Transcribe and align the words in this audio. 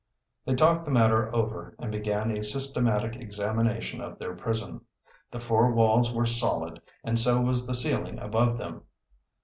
They 0.45 0.55
talked 0.55 0.85
the 0.85 0.89
matter 0.89 1.31
over 1.35 1.75
and 1.77 1.91
began 1.91 2.31
a 2.35 2.43
systematic 2.43 3.15
examination 3.17 4.01
of 4.01 4.17
their 4.17 4.33
prison. 4.35 4.81
The 5.29 5.39
four 5.39 5.73
walls 5.73 6.11
were 6.11 6.25
solid 6.25 6.81
and 7.03 7.19
so 7.19 7.39
was 7.41 7.67
the 7.67 7.75
ceiling 7.75 8.17
above 8.17 8.57
them. 8.57 8.81